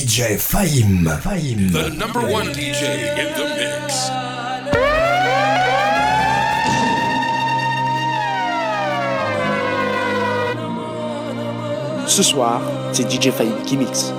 [0.00, 1.04] DJ Fahim.
[1.20, 1.72] Fahim.
[1.72, 4.08] The number one DJ in the mix.
[12.06, 14.14] Ce soir, c'est DJ Fahim qui mixe.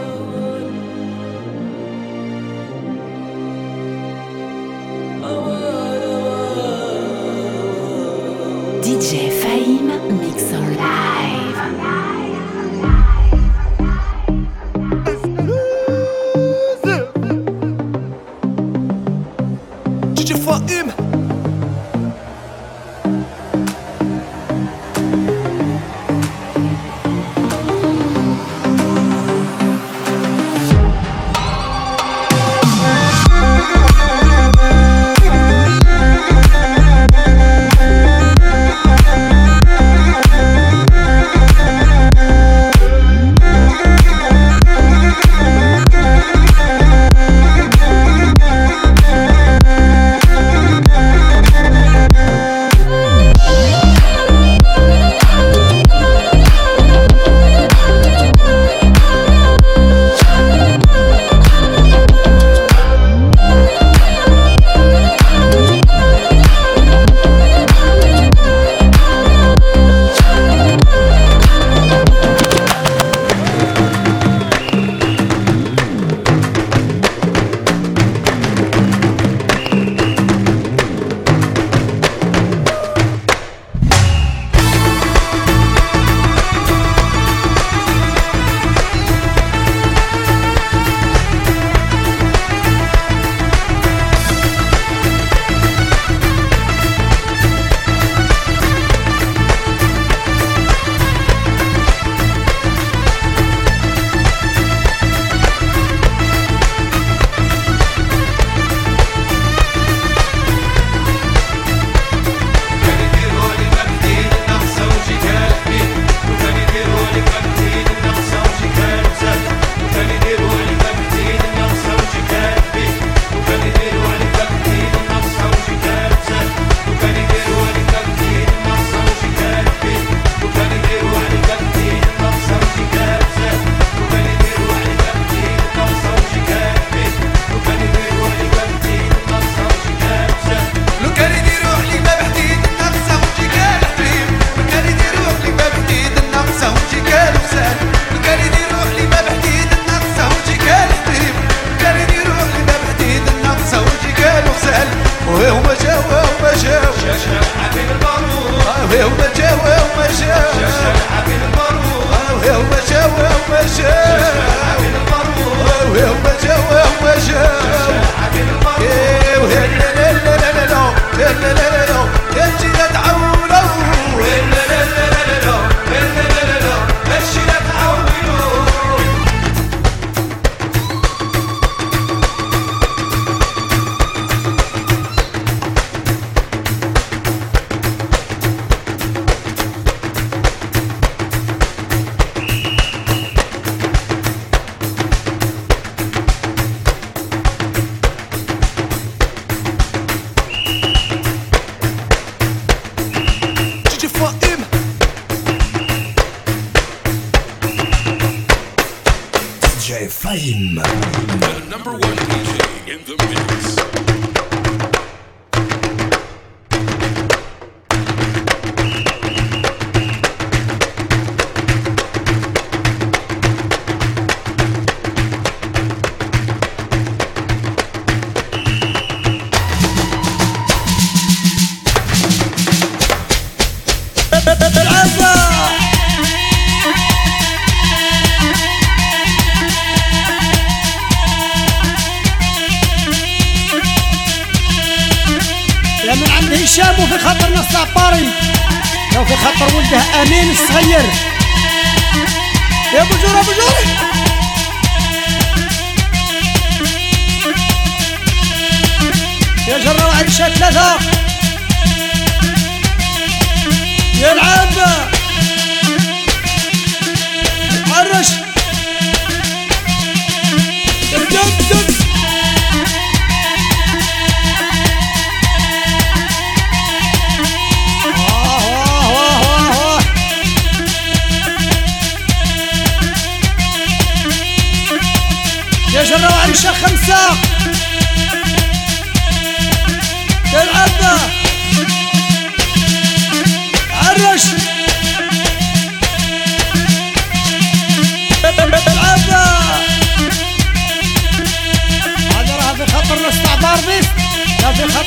[210.21, 211.30] Fame.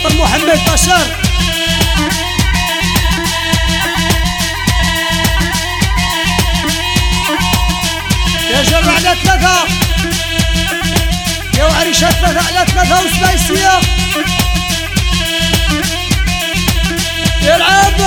[0.04, 1.06] خطر محمد بشار.
[8.50, 9.66] يا جرة على ثلاثة
[11.58, 13.80] يا وعريشة ثلاثة على ثلاثة وسبايسية
[17.42, 18.00] يلعب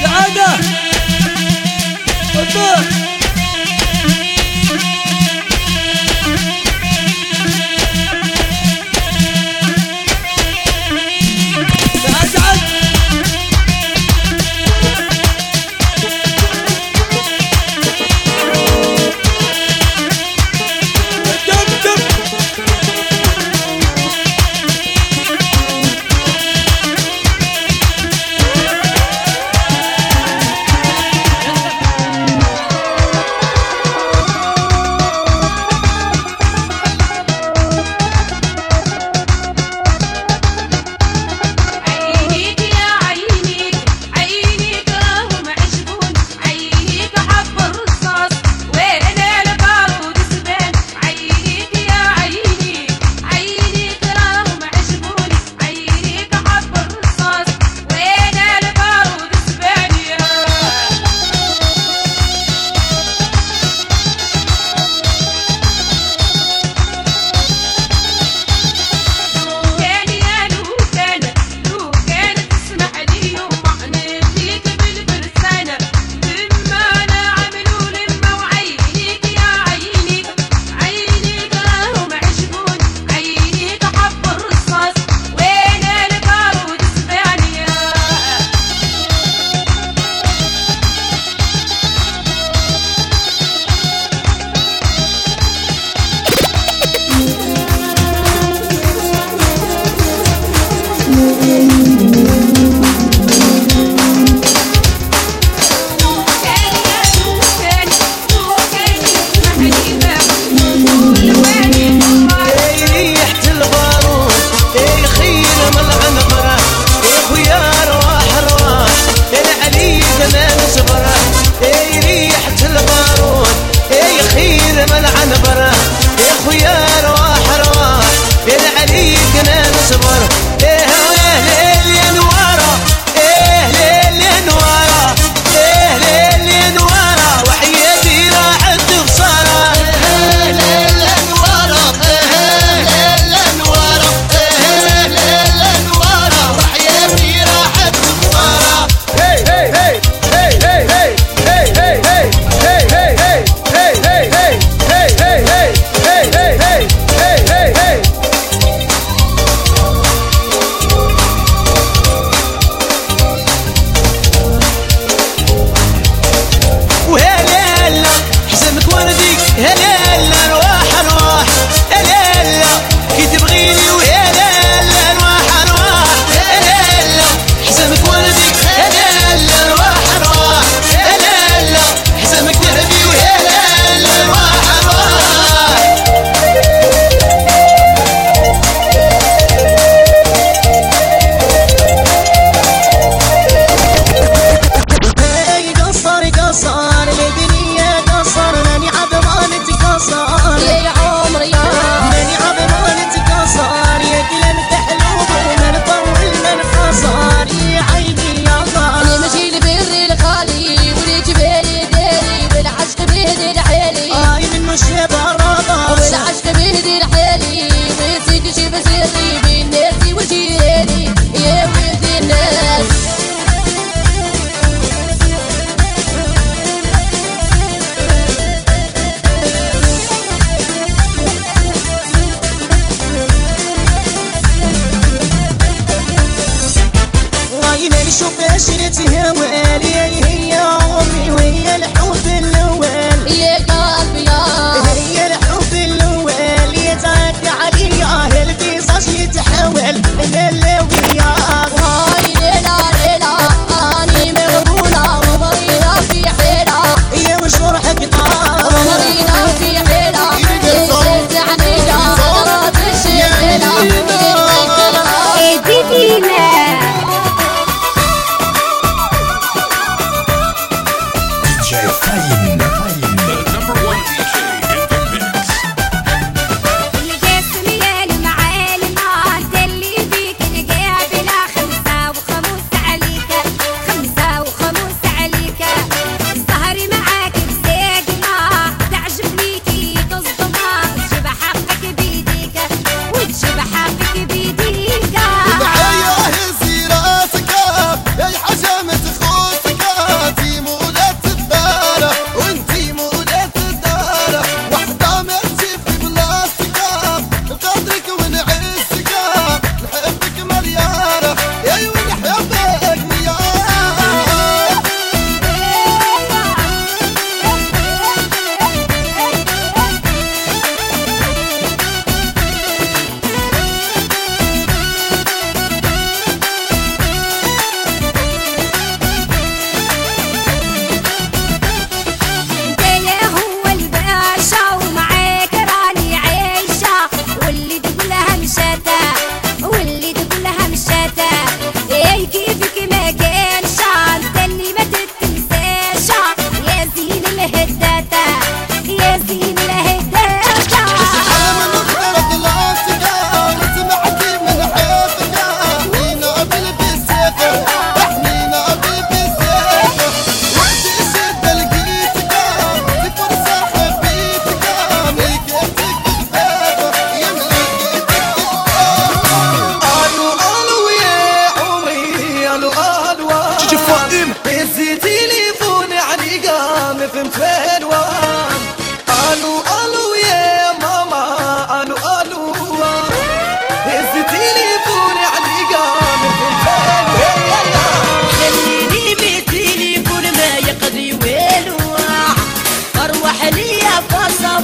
[0.00, 0.58] العادة
[2.34, 3.05] الدور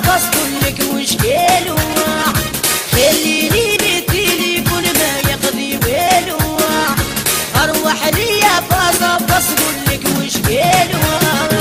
[0.05, 2.33] الخاص كلك مشكل واع
[2.93, 6.33] خليني بالتليفون ما يقضي ويل
[8.71, 11.52] فاصل بس كلك مشكل واع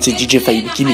[0.00, 0.86] c'est DJ Faïd qui.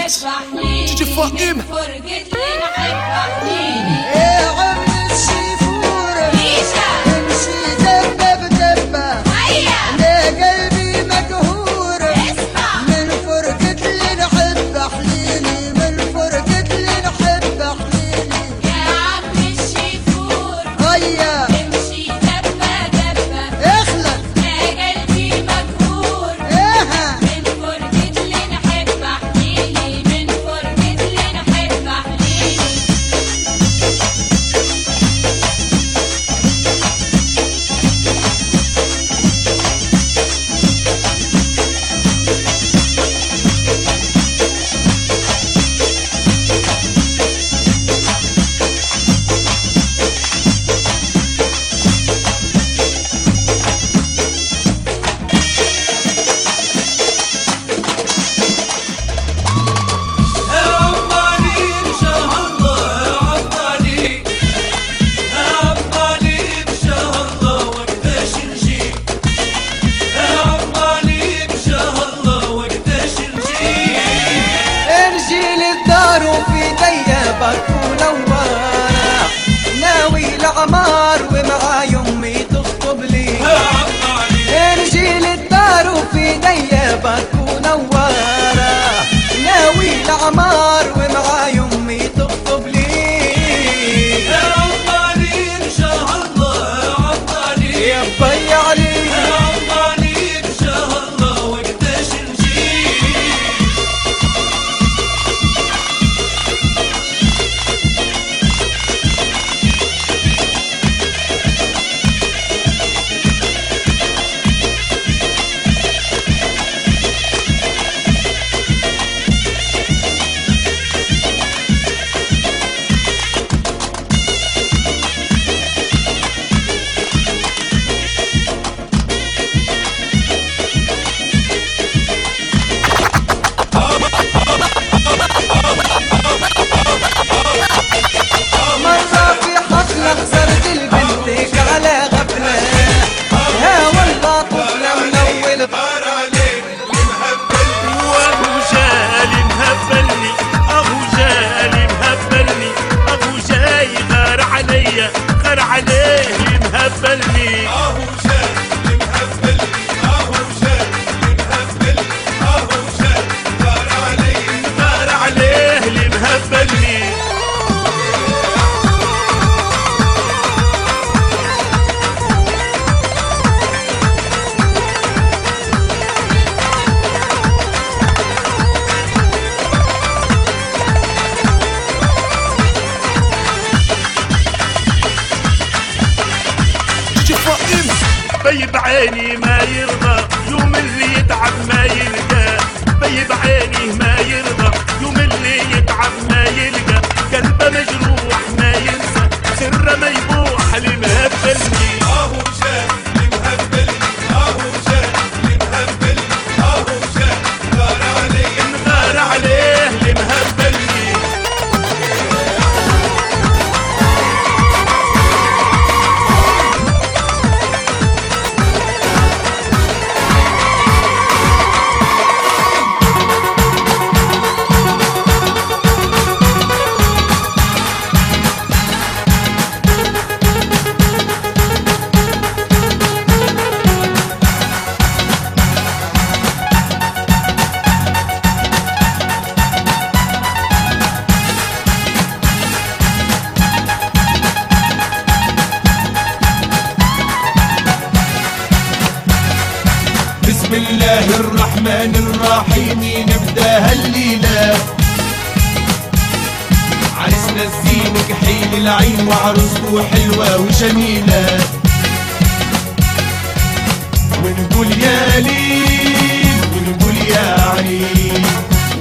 [264.75, 268.33] ونقول يا ليل ونقول يا علي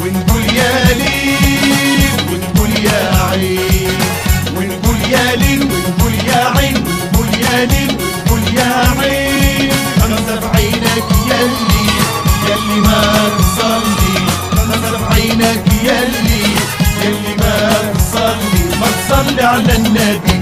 [0.02, 3.60] ونقول يا ليل ونقول يا علي
[4.58, 7.98] ونقول يا ليل ونقول يا عين ونقول يا ليل
[8.30, 9.72] ونقول يا عين
[10.06, 11.86] أنا بعينك يلي
[12.50, 14.16] يلي ما تصلي.
[14.54, 16.44] أنا بعينك يلي
[17.04, 18.64] يلي ما تصلي.
[18.80, 20.33] ما تصلي على النبي.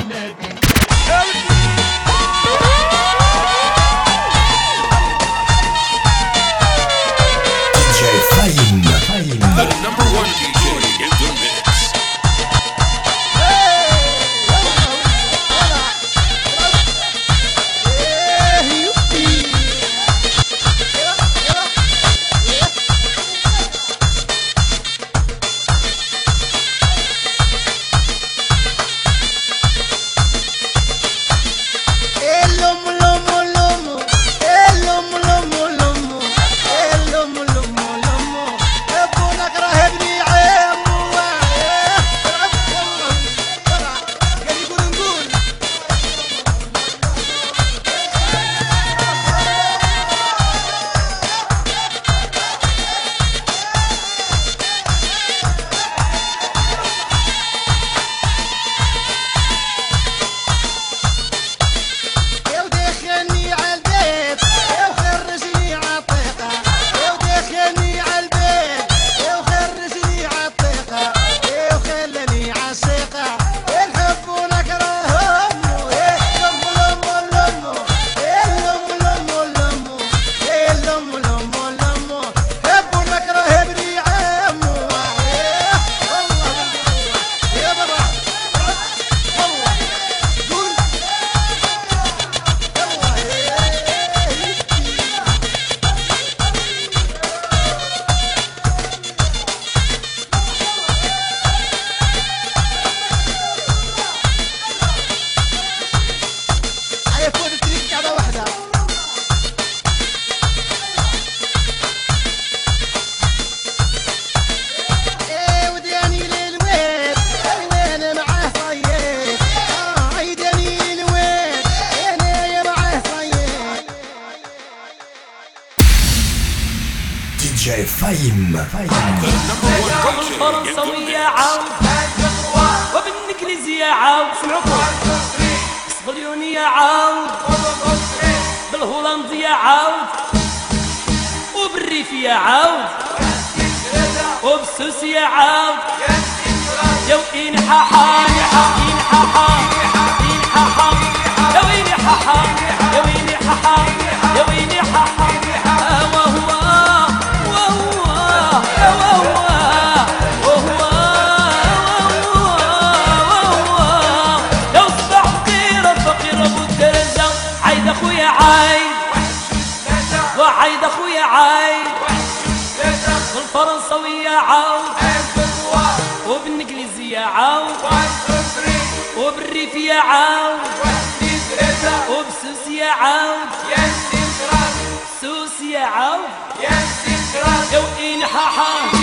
[185.82, 186.20] عرض؟
[186.64, 186.70] يا
[187.04, 189.01] سكرة وإنحاحا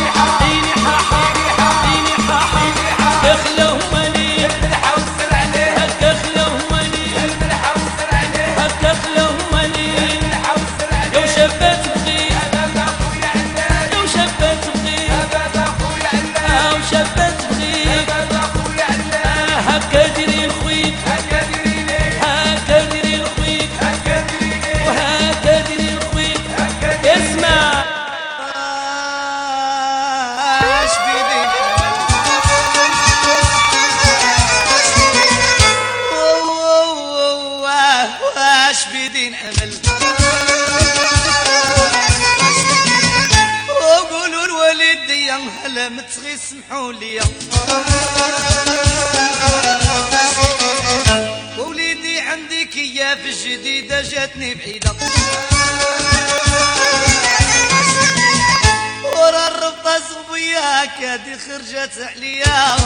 [61.69, 62.77] جت عليا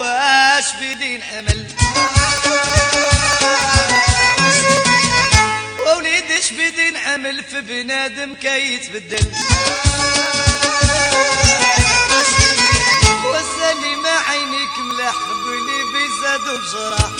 [0.00, 1.66] واش بدي نحمل
[5.86, 9.26] ووليد اش بدي نعمل في بنادم كي يتبدل
[13.24, 15.14] وسلي ما عينيك ملاح
[15.46, 17.10] بني بزاد وبجراح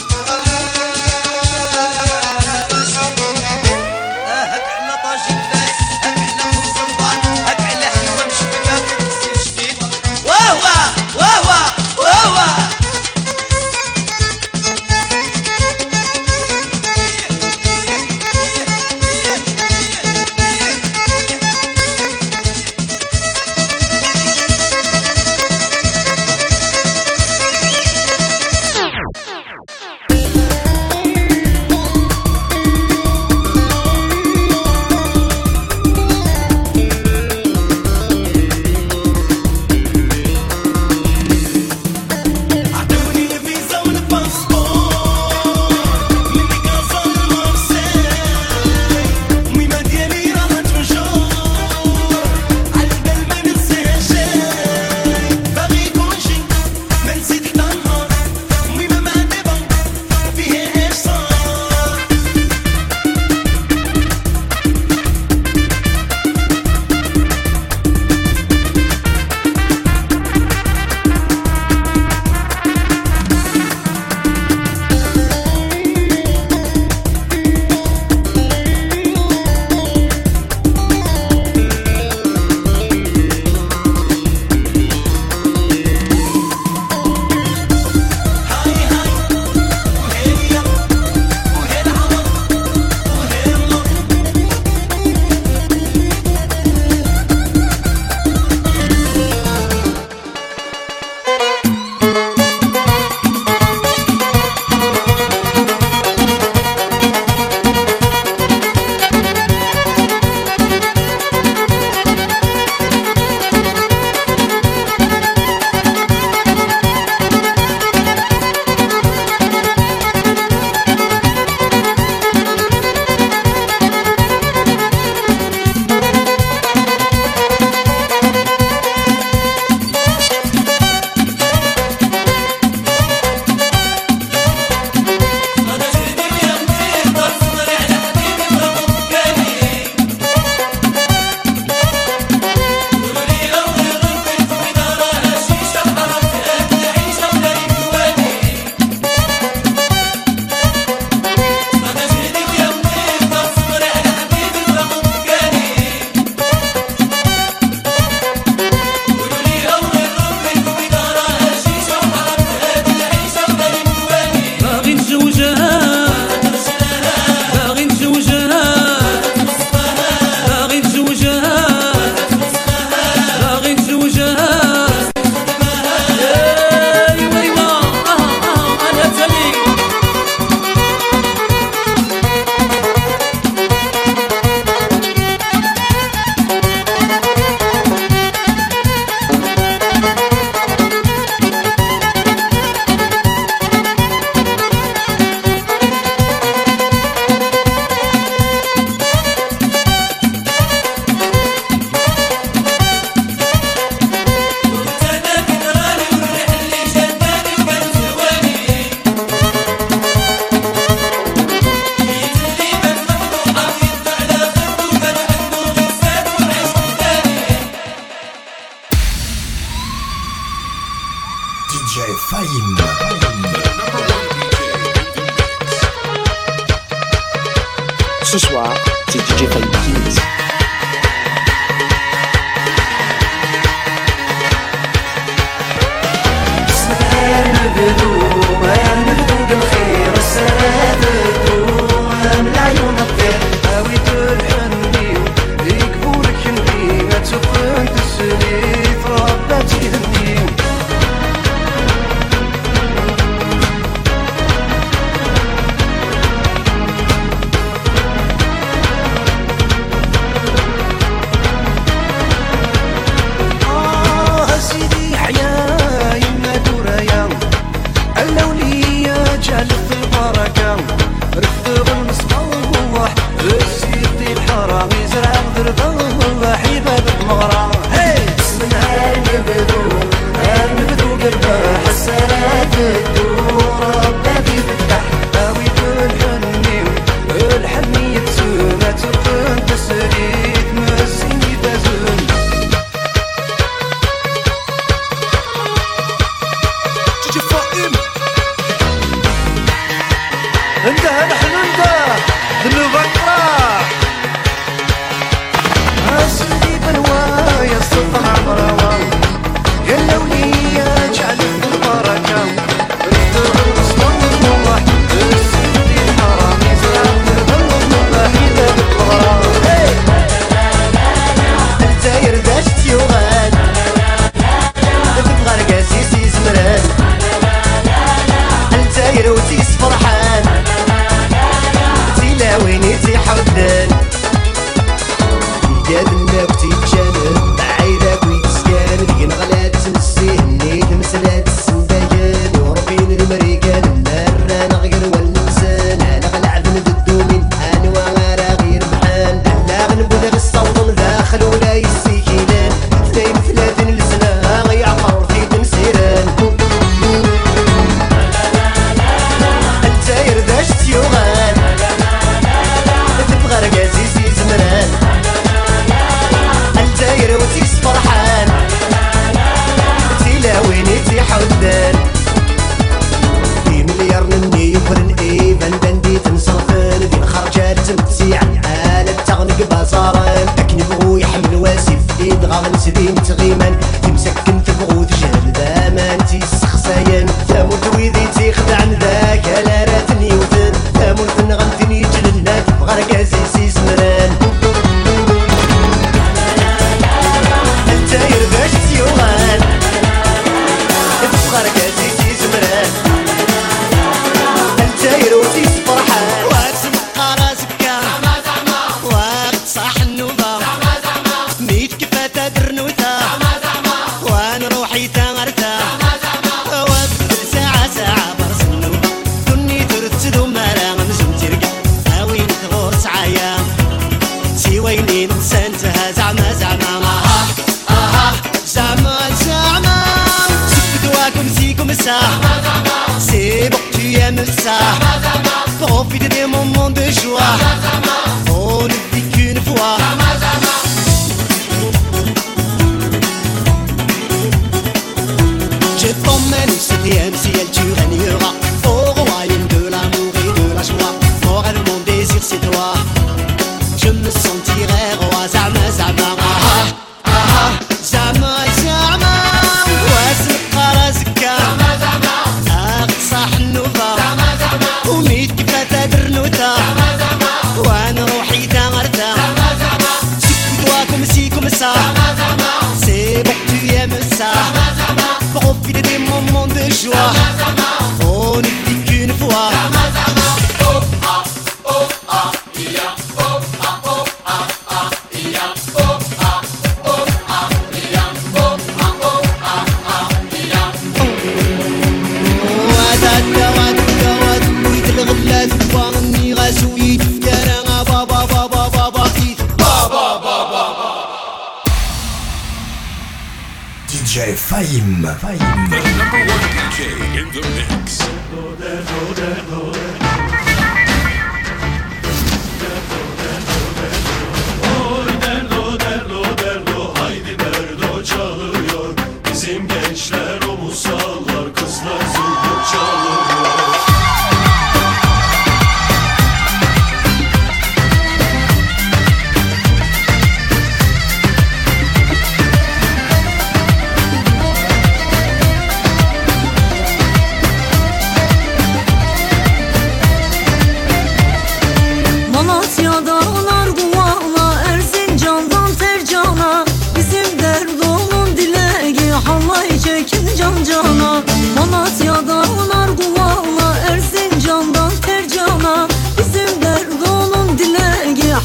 [228.27, 228.75] Ce soir,
[229.09, 230.21] c'est DJ Fight Kings.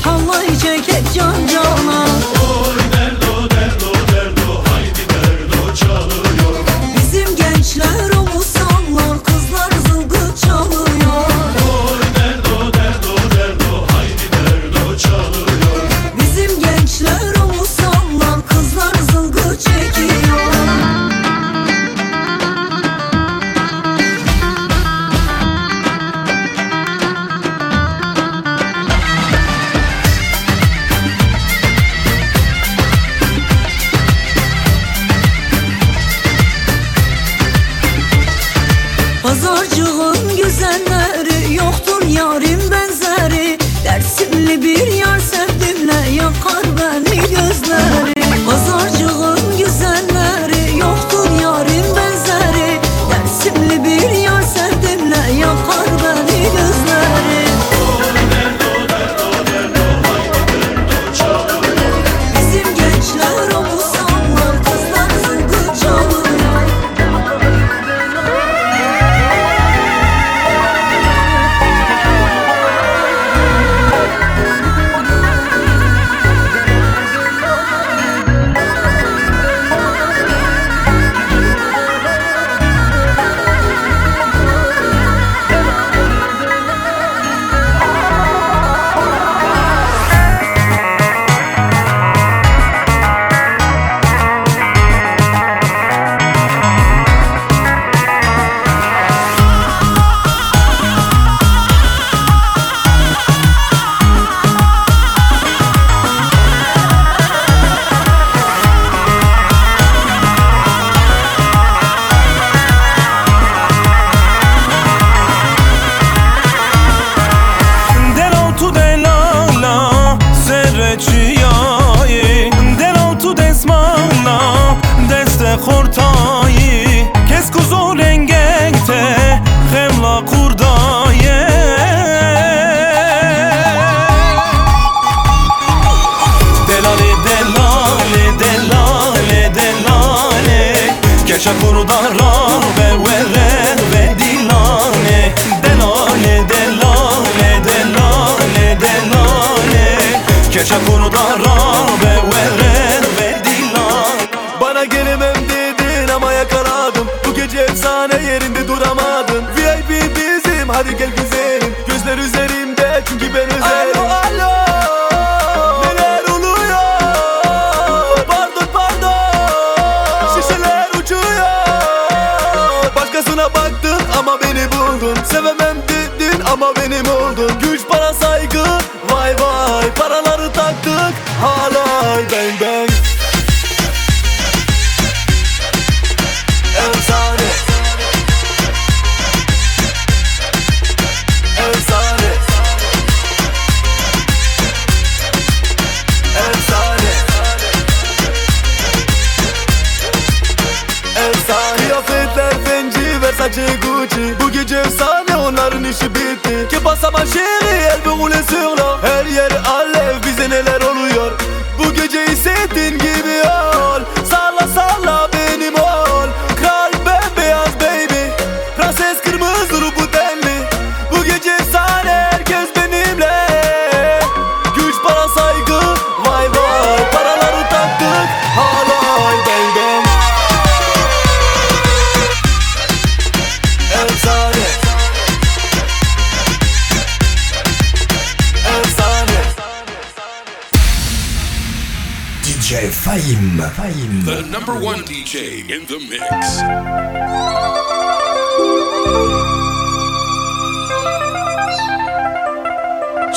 [0.03, 2.40] Havlayı çekek can cana.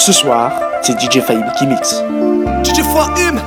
[0.04, 0.52] Ce soir,
[0.82, 2.02] c'est DJ Fahim qui mixe.
[2.62, 3.40] DJ Fahim